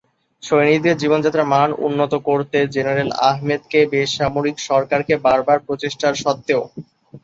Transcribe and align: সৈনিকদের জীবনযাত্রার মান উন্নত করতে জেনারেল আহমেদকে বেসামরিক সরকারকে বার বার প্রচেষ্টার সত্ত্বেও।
সৈনিকদের 0.43 0.95
জীবনযাত্রার 1.01 1.51
মান 1.53 1.69
উন্নত 1.87 2.13
করতে 2.27 2.57
জেনারেল 2.75 3.09
আহমেদকে 3.29 3.79
বেসামরিক 3.91 4.55
সরকারকে 4.69 5.13
বার 5.25 5.39
বার 5.47 5.57
প্রচেষ্টার 5.67 6.13
সত্ত্বেও। 6.23 6.61